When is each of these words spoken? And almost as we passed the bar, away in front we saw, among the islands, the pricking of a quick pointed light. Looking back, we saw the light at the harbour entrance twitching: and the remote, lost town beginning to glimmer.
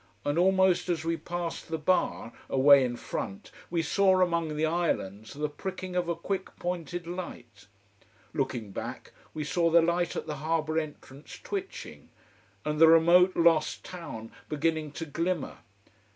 And 0.25 0.39
almost 0.39 0.89
as 0.89 1.05
we 1.05 1.15
passed 1.15 1.67
the 1.67 1.77
bar, 1.77 2.33
away 2.49 2.83
in 2.83 2.95
front 2.95 3.51
we 3.69 3.83
saw, 3.83 4.19
among 4.21 4.57
the 4.57 4.65
islands, 4.65 5.33
the 5.35 5.47
pricking 5.47 5.95
of 5.95 6.09
a 6.09 6.15
quick 6.15 6.55
pointed 6.57 7.05
light. 7.05 7.67
Looking 8.33 8.71
back, 8.71 9.11
we 9.35 9.43
saw 9.43 9.69
the 9.69 9.83
light 9.83 10.15
at 10.15 10.25
the 10.25 10.37
harbour 10.37 10.79
entrance 10.79 11.37
twitching: 11.37 12.09
and 12.65 12.79
the 12.81 12.87
remote, 12.87 13.35
lost 13.35 13.83
town 13.85 14.31
beginning 14.49 14.91
to 14.93 15.05
glimmer. 15.05 15.59